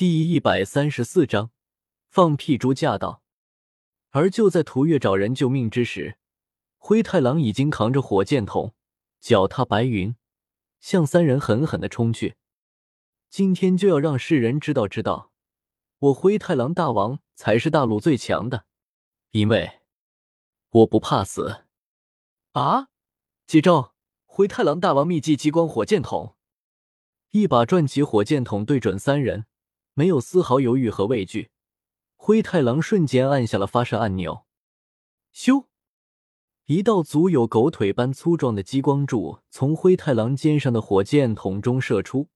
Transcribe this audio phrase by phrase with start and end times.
[0.00, 1.50] 第一百三十四章
[2.08, 3.22] 放屁猪驾到！
[4.08, 6.16] 而就在涂月找人救命之时，
[6.78, 8.72] 灰太狼已经扛着火箭筒，
[9.20, 10.16] 脚踏白云，
[10.80, 12.36] 向三人狠狠的冲去。
[13.28, 15.32] 今天就要让世人知道知道，
[15.98, 18.64] 我灰太狼大王才是大陆最强的，
[19.32, 19.80] 因为
[20.70, 21.66] 我不怕死。
[22.52, 22.88] 啊！
[23.46, 23.94] 接招！
[24.24, 26.36] 灰太狼大王秘技激光火箭筒，
[27.32, 29.44] 一把转起火箭筒对准三人。
[30.00, 31.50] 没有丝毫犹豫和畏惧，
[32.16, 34.46] 灰太狼瞬间按下了发射按钮。
[35.34, 35.66] 咻！
[36.64, 42.30] 一道足有狗腿般粗壮的激光柱从灰太狼肩上的火箭筒中射出，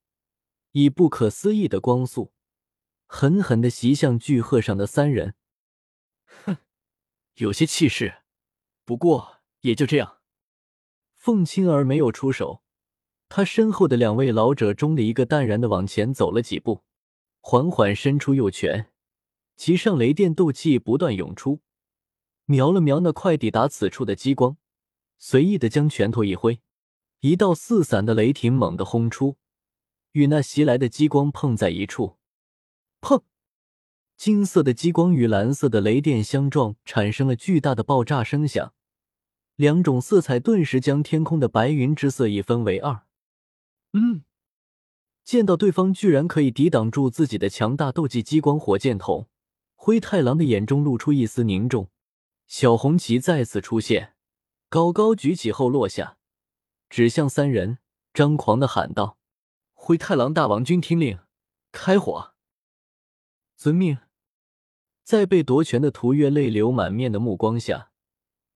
[0.73, 2.35] 以不可思议的光速，
[3.07, 5.35] 狠狠的袭向巨鹤上的三人。
[6.45, 6.59] 哼，
[7.37, 8.17] 有些气势，
[8.85, 10.19] 不过也就这样。
[11.15, 12.63] 凤青儿没有出手，
[13.31, 16.85] 他身后的两位老者中的一个淡然的往前走了几步。
[17.47, 18.91] 缓缓伸出右拳，
[19.55, 21.61] 其上雷电斗气不断涌出，
[22.47, 24.57] 瞄了瞄那快抵达此处的激光，
[25.19, 26.63] 随意的将拳头一挥，
[27.21, 29.37] 一道四散的雷霆猛地轰出，
[30.13, 32.17] 与那袭来的激光碰在一处，
[33.03, 33.21] 砰！
[34.17, 38.73] 金色的激光与蓝色的雷电相撞，产生了巨大的爆炸声响，
[39.57, 43.05] 两种色彩顿时将天空的白云之色一分为二。
[43.93, 44.25] 嗯。
[45.25, 49.27] 见到对方居然可以抵挡住自己的强大斗技激光火箭筒，
[49.75, 51.91] 灰太狼的眼中露出一丝凝重。
[52.47, 54.15] 小红旗再次出现，
[54.69, 56.19] 高高举起后落下，
[56.91, 57.79] 指向三人，
[58.13, 59.17] 张狂的喊道
[59.73, 61.19] ：“灰太狼大王君听令，
[61.73, 62.35] 开火！”
[63.57, 63.99] 遵命。
[65.03, 67.91] 在被夺权的涂月泪流满面的目光下，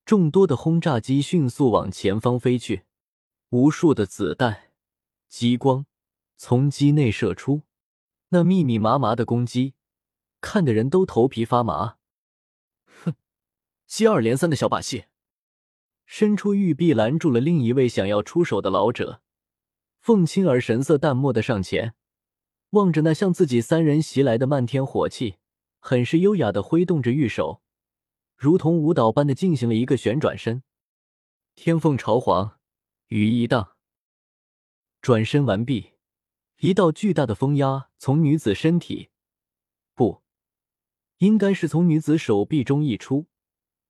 [0.05, 2.85] 众多的轰炸机迅速往前方飞去，
[3.51, 4.71] 无数的子弹、
[5.29, 5.87] 激光。
[6.41, 7.63] 从机内射出，
[8.29, 9.75] 那密密麻麻的攻击，
[10.41, 11.97] 看的人都头皮发麻。
[12.85, 13.15] 哼，
[13.89, 15.07] 接二连三的小把戏。
[16.07, 19.21] 伸出玉臂拦住了另一位想要出手的老者。
[19.99, 21.97] 凤青儿神色淡漠的上前，
[22.71, 25.39] 望着那向自己三人袭来的漫天火气，
[25.81, 27.63] 很是优雅的挥动着玉手，
[28.37, 30.63] 如同舞蹈般的进行了一个旋转身。
[31.57, 32.59] 天凤朝皇，
[33.09, 33.73] 羽翼荡。
[35.03, 35.98] 转身完毕。
[36.59, 39.11] 一道巨大的风压从女子身体，
[39.95, 40.23] 不，
[41.19, 43.27] 应该是从女子手臂中溢出，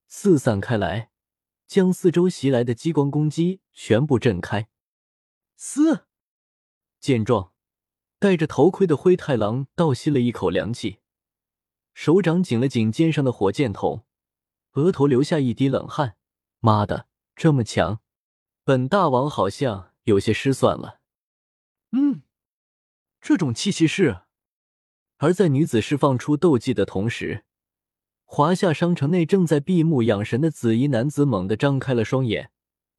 [0.06, 1.10] 四散开来，
[1.66, 4.68] 将四周袭来的激光攻击全部震开。
[5.56, 6.06] 嘶！
[7.00, 7.54] 见状，
[8.18, 10.98] 戴着头盔的灰太狼倒吸了一口凉气，
[11.94, 14.04] 手掌紧了紧肩上的火箭筒，
[14.72, 16.18] 额头流下一滴冷汗。
[16.60, 18.02] 妈的，这么强，
[18.62, 21.00] 本大王好像有些失算了。
[21.92, 22.24] 嗯。
[23.28, 24.22] 这种气息是，
[25.18, 27.44] 而在女子释放出斗技的同时，
[28.24, 32.50] 华夏商城内正在闭目养神的紫衣男子猛地张开了双眼，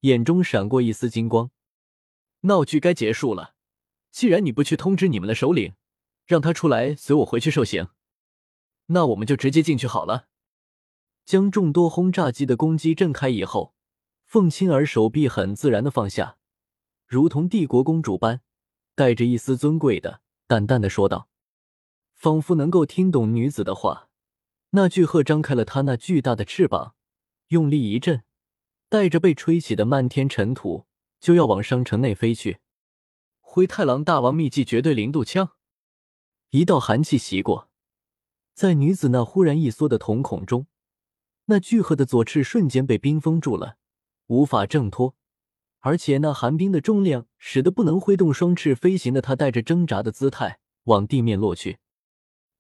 [0.02, 1.50] 眼中闪过一丝金光。
[2.42, 3.56] 闹剧该结束了，
[4.12, 5.74] 既然你不去通知你们的首领，
[6.28, 7.88] 让他出来随我回去受刑，
[8.86, 10.28] 那我们就直接进去好了。
[11.26, 13.74] 将众多轰炸机的攻击震开以后，
[14.28, 16.38] 凤青儿手臂很自然的放下，
[17.08, 18.42] 如同帝国公主般。
[19.00, 21.30] 带着一丝尊贵的，淡淡的说道，
[22.16, 24.10] 仿佛能够听懂女子的话。
[24.72, 26.96] 那巨鹤张开了它那巨大的翅膀，
[27.48, 28.26] 用力一震，
[28.90, 30.86] 带着被吹起的漫天尘土，
[31.22, 32.60] 就要往商城内飞去。
[33.40, 35.52] 灰太狼大王秘技绝对零度枪，
[36.50, 37.70] 一道寒气袭过，
[38.54, 40.68] 在女子那忽然一缩的瞳孔中，
[41.46, 43.78] 那巨鹤的左翅瞬间被冰封住了，
[44.28, 45.16] 无法挣脱。
[45.80, 51.78] 而且那寒冰的重量使得不能挥动双翅飞行的他带着挣扎的姿态往地面落去。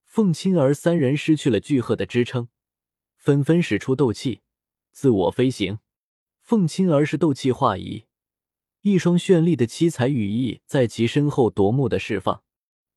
[0.05, 2.47] 凤青儿三人失去了巨鹤的支撑，
[3.15, 4.41] 纷纷使出斗气，
[4.91, 5.79] 自我飞行。
[6.41, 8.05] 凤青儿是斗气化仪，
[8.81, 12.41] 一双绚丽的七彩羽翼在其身后夺目的释放，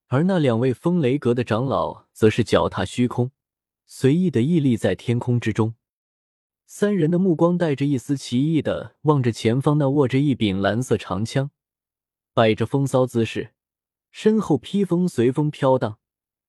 [0.07, 3.31] 而那两位风雷阁的长老则是脚踏虚空，
[3.85, 5.75] 随意的屹立在天空之中。
[6.75, 11.51] 三人的目光带着一丝奇异的望着前方那握着一柄蓝色长枪、
[12.33, 13.53] 摆着风骚姿势、
[14.11, 15.99] 身后披风随风飘荡、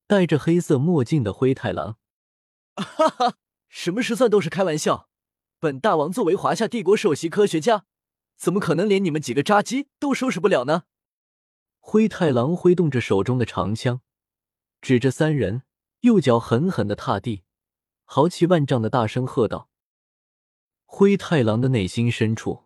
[0.08, 1.98] 戴着黑色墨镜的灰太狼。
[2.78, 3.36] 哈哈，
[3.68, 5.10] 什么失算都是开玩笑。
[5.60, 7.84] 本大王作为华夏帝国首席科学家，
[8.38, 10.84] 怎么可能连你们几个渣鸡都收拾不了呢？
[11.81, 14.00] 灰太狼挥动着手中的长枪，
[14.80, 15.64] 指着三人，
[16.00, 17.44] 右脚狠狠的踏地，
[18.06, 19.68] 豪气万丈的大声喝道。
[20.95, 22.66] 灰太狼的内心深处，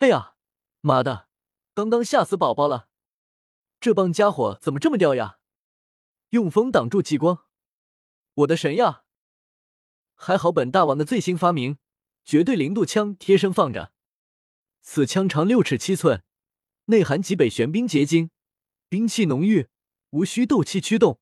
[0.00, 0.34] 哎呀，
[0.80, 1.28] 妈的，
[1.72, 2.88] 刚刚吓死宝宝了！
[3.78, 5.38] 这帮家伙怎么这么吊呀？
[6.30, 7.44] 用风挡住激光。
[8.34, 9.04] 我的神呀！
[10.16, 11.78] 还好本大王的最新发明，
[12.24, 13.92] 绝对零度枪贴身放着。
[14.82, 16.24] 此枪长六尺七寸，
[16.86, 18.32] 内含极北玄冰结晶，
[18.88, 19.68] 兵气浓郁，
[20.10, 21.20] 无需斗气驱动，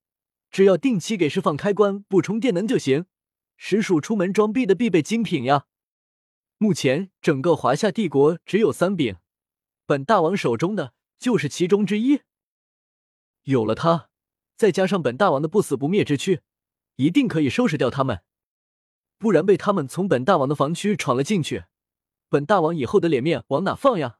[0.51, 3.05] 只要定期给释放开关补充电能就行，
[3.59, 5.67] 实属出门装逼的必备精品呀。
[6.59, 9.19] 目前整个华夏帝国只有三柄，
[9.85, 12.23] 本大王手中的就是其中之一。
[13.43, 14.09] 有了它，
[14.57, 16.41] 再加上本大王的不死不灭之躯，
[16.97, 18.23] 一定可以收拾掉他们。
[19.19, 21.65] 不然被他们从本大王的防区闯了进去，
[22.31, 24.19] 本大王以后的脸面往哪放呀？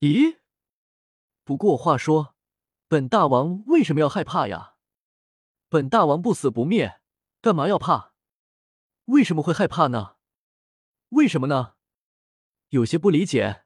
[0.00, 0.38] 咦？
[1.44, 2.34] 不过话说，
[2.88, 4.76] 本大王为什么要害怕呀？
[5.68, 7.00] 本大王不死不灭，
[7.42, 8.14] 干嘛要怕？
[9.06, 10.16] 为什么会害怕呢？
[11.12, 11.74] 为什么呢？
[12.70, 13.64] 有些不理解。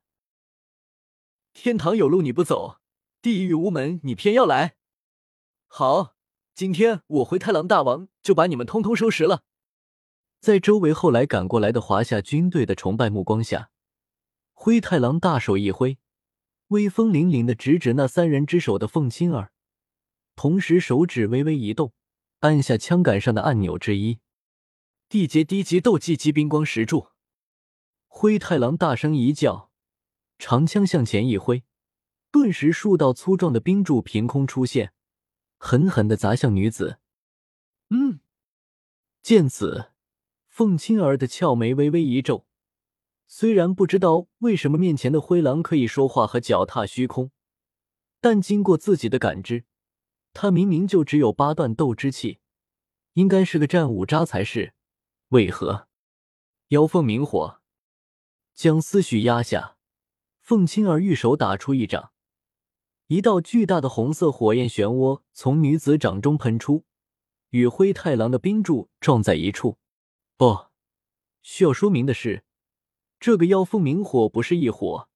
[1.55, 2.81] 天堂有路你不走，
[3.23, 4.75] 地狱无门你偏要来。
[5.69, 6.17] 好，
[6.55, 9.45] 今天我灰太狼大王就把你们通通收拾了。
[10.41, 13.71] 在周围后来赶过来的华夏军队的崇拜目光下，
[14.53, 15.99] 灰太狼大手一挥，
[16.69, 19.53] 威风凛凛的直指那三人之首的凤青儿，
[20.35, 21.93] 同时手指微微一动，
[22.41, 24.19] 按下枪杆上的按钮之一，
[25.09, 27.11] 地阶低级斗技机冰光石柱。
[28.19, 29.71] 灰太狼大声一叫，
[30.39, 31.65] 长枪向前一挥，
[32.31, 34.95] 顿时数道粗壮的冰柱凭空出现，
[35.59, 36.99] 狠狠的砸向女子。
[37.91, 38.21] 嗯，
[39.23, 39.93] 见此，
[40.49, 42.47] 凤青儿的俏眉微微一皱。
[43.27, 47.31] 虽然不知道为什么面前的灰狼可以说话和脚踏虚空，
[48.23, 49.67] 但经过自己的感知，
[50.33, 52.39] 他明明就只有八段斗之气，
[53.13, 54.73] 应该是个战五渣才是。
[55.29, 55.89] 为何？
[56.69, 57.61] 妖凤明火。
[58.57, 59.77] 将思绪压下，
[60.41, 62.13] 凤青儿玉手打出一掌，
[63.09, 66.87] 一道巨大的红色火焰漩涡从女子掌中喷出，
[67.51, 69.77] 与灰太狼的冰柱撞在一处。
[70.39, 70.69] 不
[71.43, 72.45] 需要说明的是，
[73.21, 75.11] 这个妖风明火不是异火，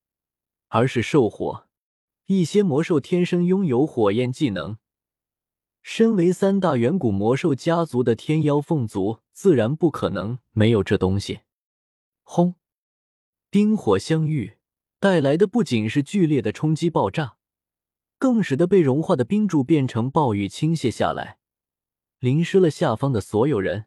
[0.68, 1.66] 而是兽火。
[2.26, 4.76] 一些魔兽天生拥有火焰技能，
[5.80, 11.40] 身为三大远古魔兽家族的天妖凤族，自然不可能没有这东西。
[12.22, 12.59] 轰！
[13.52, 14.58] 冰火相遇
[15.00, 17.36] 带来的不仅是剧烈的冲击爆炸，
[18.16, 21.38] 更使得被融化的冰柱变成暴雨倾泻下来，
[22.20, 23.86] 淋湿了下方的所有人。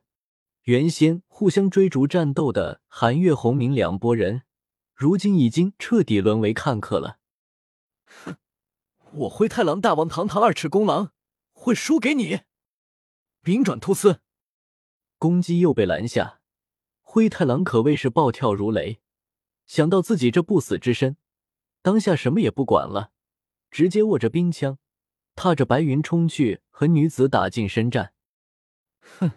[0.63, 4.41] 原先互相追逐战斗的寒月、红明两拨人，
[4.93, 7.19] 如今已经彻底沦为看客了。
[8.05, 8.35] 哼，
[9.13, 11.13] 我灰太狼大王堂堂二尺公狼
[11.53, 12.41] 会输给你？
[13.41, 14.19] 冰转突刺，
[15.17, 16.41] 攻击又被拦下。
[17.01, 18.99] 灰太狼可谓是暴跳如雷。
[19.65, 21.17] 想到自己这不死之身，
[21.81, 23.11] 当下什么也不管了，
[23.71, 24.77] 直接握着冰枪，
[25.35, 28.13] 踏着白云冲去和女子打近身战。
[28.99, 29.31] 哼，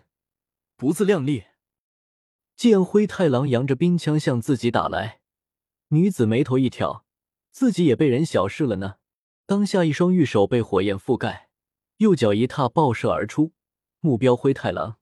[0.76, 1.44] 不自量力！
[2.54, 5.20] 见灰太狼扬着冰枪向自己打来，
[5.88, 7.04] 女子眉头一挑，
[7.50, 8.96] 自己也被人小视了呢。
[9.44, 11.50] 当下一双玉手被火焰覆盖，
[11.98, 13.52] 右脚一踏爆射而出，
[14.00, 14.98] 目标灰太狼。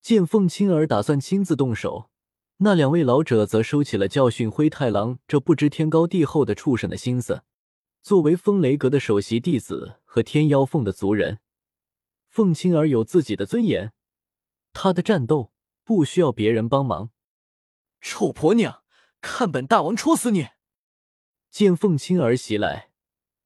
[0.00, 2.10] 见凤青儿打算亲自动手。
[2.58, 7.42] 那两位老者则收起了教训灰太狼这不知天高地厚的畜生的心思。
[8.02, 11.38] 作为风雷阁的首席弟子和天妖凤的族人，
[12.28, 13.92] 凤青儿有自己的尊严，
[14.72, 15.52] 她的战斗
[15.84, 17.10] 不需要别人帮忙。
[18.00, 18.82] 臭婆娘，
[19.20, 20.48] 看本大王戳死你！
[21.50, 22.90] 见凤青儿袭来，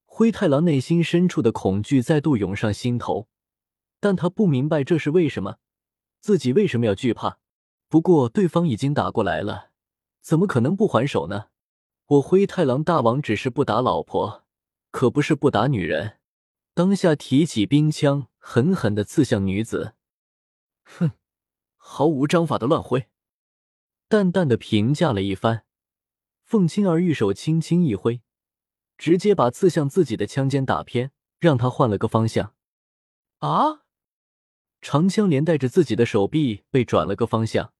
[0.05, 3.27] 灰太狼内心深处的恐惧再度涌上心头，
[3.99, 5.57] 但他不明白这是为什么，
[6.19, 7.39] 自己为什么要惧怕。
[7.89, 9.71] 不过，对方已经打过来了，
[10.21, 11.47] 怎么可能不还手呢？
[12.07, 14.45] 我灰太狼大王只是不打老婆，
[14.91, 16.19] 可不是不打女人。
[16.73, 19.95] 当下提起冰枪，狠狠的刺向女子。
[20.83, 21.11] 哼，
[21.75, 23.07] 毫无章法的乱挥。
[24.07, 25.65] 淡淡的评价了一番，
[26.43, 28.21] 凤青儿玉手轻轻一挥，
[28.97, 32.53] 直接把刺向自己的枪尖打偏，让他换了个方向。
[33.39, 33.83] 啊！
[34.79, 37.73] 长枪连带着自己的手臂被转了个方向。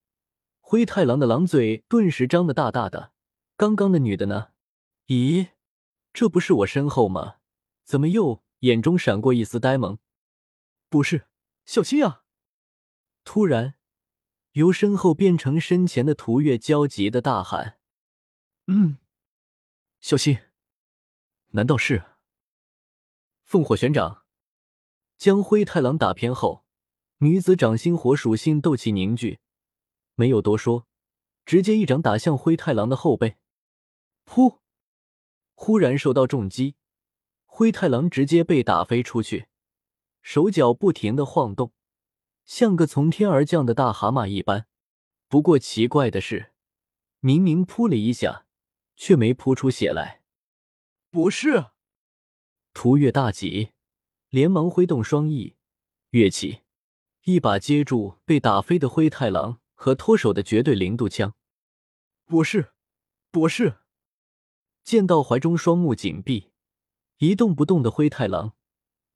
[0.70, 3.14] 灰太狼的狼嘴顿时张得大大的。
[3.56, 4.48] 刚刚的女的呢？
[5.06, 5.48] 咦，
[6.12, 7.36] 这不是我身后吗？
[7.84, 9.96] 怎么又眼中闪过一丝呆萌？
[10.90, 11.26] 不是，
[11.64, 12.24] 小心啊！
[13.24, 13.76] 突然，
[14.52, 17.78] 由身后变成身前的涂月焦急的大喊
[18.68, 18.98] ：“嗯，
[20.00, 20.38] 小心！
[21.52, 22.04] 难道是
[23.42, 24.26] 凤火玄掌？”
[25.16, 26.66] 将灰太狼打偏后，
[27.20, 29.40] 女子掌心火属性斗气凝聚。
[30.18, 30.88] 没有多说，
[31.46, 33.36] 直接一掌打向灰太狼的后背。
[34.26, 34.58] 噗！
[35.54, 36.74] 忽然受到重击，
[37.46, 39.46] 灰太狼直接被打飞出去，
[40.20, 41.72] 手脚不停的晃动，
[42.44, 44.66] 像个从天而降的大蛤蟆一般。
[45.28, 46.52] 不过奇怪的是，
[47.20, 48.44] 明明扑了一下，
[48.96, 50.22] 却没扑出血来。
[51.10, 51.66] 不是，
[52.74, 53.70] 涂月大急，
[54.30, 55.54] 连忙挥动双翼
[56.10, 56.62] 跃起，
[57.22, 61.36] 一把接住被打飞的灰太狼和脱手的绝对零度枪。
[62.26, 62.72] 不是，
[63.30, 63.78] 不是。
[64.82, 66.50] 见到怀中双目紧闭、
[67.18, 68.54] 一动不动的灰太狼，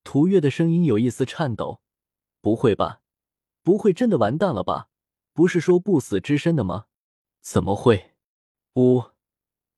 [0.04, 1.83] 涂月的声音有一丝颤抖
[2.40, 3.00] ：“不会吧？
[3.64, 4.88] 不会真的完蛋了吧？
[5.33, 6.87] 不是说不死之身的吗？
[7.40, 8.12] 怎么会？
[8.75, 9.02] 呜，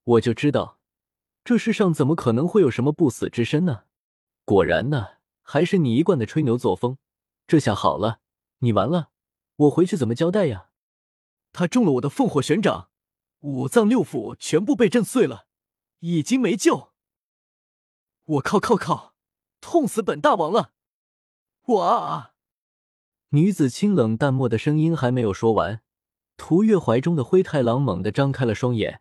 [0.04, 0.78] 我就知道。”
[1.42, 3.84] 这世上怎么可能会有什么不死之身呢？
[4.44, 6.98] 果然呢，还是你一贯的吹牛作风。
[7.46, 8.20] 这下好了，
[8.58, 9.10] 你完了，
[9.56, 10.70] 我回去怎么交代呀？
[11.54, 12.90] 他中了我的凤火玄掌，
[13.40, 15.46] 五脏六腑全部被震碎了，
[16.00, 16.92] 已经没救。
[18.24, 19.14] 我靠靠靠，
[19.60, 20.72] 痛死本大王了！
[21.66, 22.34] 哇！
[23.28, 25.80] 女子清冷淡漠的声音还没有说完，
[26.36, 29.00] 涂月怀中的灰太狼猛地张开了双眼，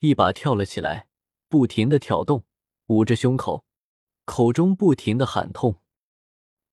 [0.00, 1.08] 一把跳了起来。
[1.48, 2.44] 不停的挑动，
[2.88, 3.64] 捂着胸口，
[4.26, 5.80] 口中不停的喊痛。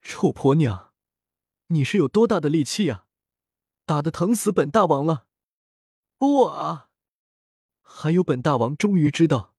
[0.01, 0.91] 臭婆娘，
[1.67, 3.05] 你是有多大的力气呀？
[3.85, 5.27] 打的疼死本大王了！
[6.19, 6.89] 哇！
[7.81, 9.53] 还有本大王终于知道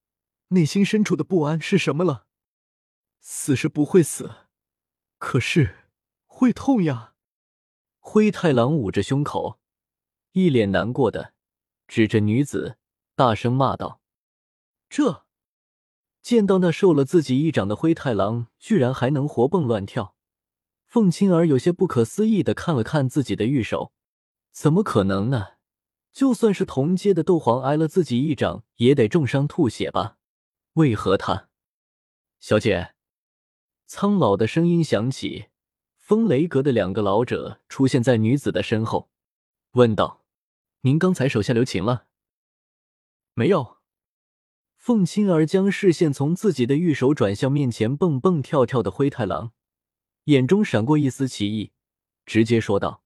[0.48, 2.26] 内心深处的不安是什么了。
[3.20, 4.30] 死是不会死，
[5.18, 5.90] 可是
[6.24, 7.14] 会痛呀！
[7.98, 9.60] 灰太狼捂着胸口，
[10.32, 11.34] 一脸难过的
[11.86, 12.78] 指着女子，
[13.14, 14.00] 大声骂道。
[14.88, 15.24] 这
[16.20, 20.16] 见到那受了自己一掌的灰太狼，居然还能活蹦乱跳，
[20.86, 23.92] 凤青儿有些不可思议的看了看自己的玉手，
[24.52, 25.54] 怎么可能呢？
[26.12, 30.18] 就算是同阶的斗皇挨了自己一掌，也得重伤吐血吧？
[30.74, 31.48] 为何他？
[32.38, 32.94] 小姐，
[33.86, 35.46] 苍老的声音响起，
[35.96, 39.10] 风雷阁的两个老者出现在女子的身后，
[39.72, 40.24] 问道
[40.82, 42.06] ：“您刚才手下留情了？”
[43.34, 43.78] 没有。
[44.76, 49.52] 凤青儿将视线从自己的玉手转向面前蹦蹦跳跳的灰太狼，
[50.24, 51.72] 眼中闪过一丝奇异，
[52.26, 53.01] 直接说道：“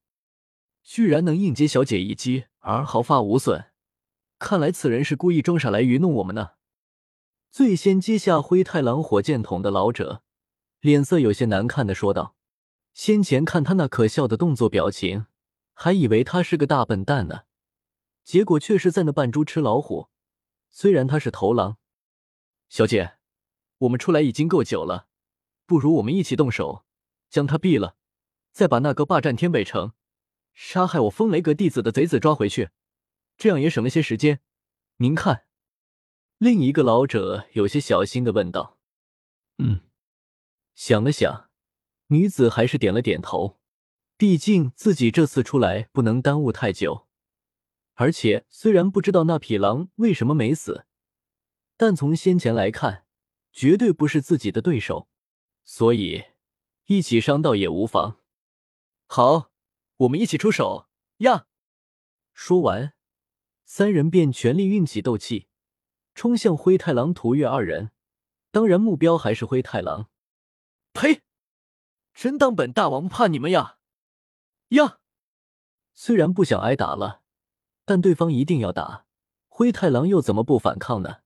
[0.86, 3.72] 居然能应接小姐一击而毫发无损，
[4.38, 6.52] 看来此人是故意装傻来愚弄我们呢。”
[7.50, 10.22] 最先接下灰太狼火箭筒的老者，
[10.80, 12.36] 脸色有些难看的说道
[12.94, 15.26] ：“先前看他那可笑的动作表情，
[15.74, 17.42] 还以为他是个大笨蛋呢，
[18.22, 20.08] 结果却是在那扮猪吃老虎。”
[20.70, 21.78] 虽然他是头狼，
[22.68, 23.14] 小姐，
[23.78, 25.08] 我们出来已经够久了，
[25.66, 26.84] 不如我们一起动手，
[27.28, 27.96] 将他毙了，
[28.52, 29.92] 再把那个霸占天北城、
[30.56, 32.70] 杀害我风雷阁弟子的贼子抓回去，
[33.36, 34.40] 这样也省了些时间。
[34.96, 35.44] 您看，
[36.38, 38.78] 另一个老者有些小心的问道
[39.62, 39.82] ：“嗯。”
[40.74, 41.50] 想了想，
[42.06, 43.60] 女子还是点了点头。
[44.16, 47.06] 毕竟自己这次出来不能耽误太久。
[47.92, 50.86] 而且，虽然不知道那匹狼为什么没死，
[51.76, 53.04] 但从先前来看，
[53.52, 55.10] 绝对不是自己的对手，
[55.64, 56.24] 所以
[56.86, 58.20] 一起商道也无妨。
[59.06, 59.50] 好，
[59.98, 60.88] 我们一起出手
[61.18, 61.46] 呀！
[62.34, 62.92] 说完，
[63.64, 65.48] 三人便全力运起斗气，
[66.14, 67.92] 冲向灰太狼、屠月二人。
[68.50, 70.08] 当然，目标还是灰太狼。
[70.92, 71.22] 呸！
[72.12, 73.78] 真当本大王怕你们呀？
[74.70, 74.98] 呀！
[75.94, 77.22] 虽然不想挨打了。
[77.88, 79.06] 但对方一定要打，
[79.48, 81.18] 灰太狼又怎么不反抗呢？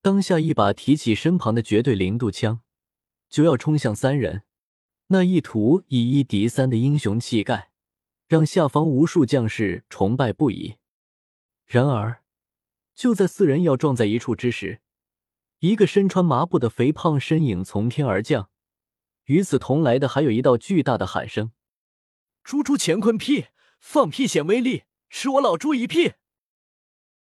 [0.00, 2.62] 当下一把提起身旁的绝对零度枪，
[3.28, 4.44] 就要冲向三人。
[5.08, 7.70] 那一图以一敌三的英雄气概，
[8.26, 10.76] 让下方无数将士崇拜不已。
[11.64, 12.22] 然而，
[12.94, 14.80] 就在四人要撞在一处之时，
[15.60, 18.50] 一个身穿麻布的肥胖身影从天而降。
[19.24, 21.50] 与此同来的还有一道巨大的喊声
[22.44, 23.46] ：“猪猪乾坤屁，
[23.80, 26.12] 放屁显威力！”吃我老猪一屁。